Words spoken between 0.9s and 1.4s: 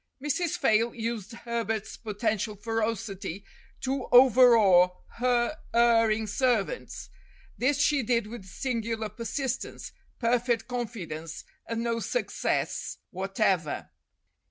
used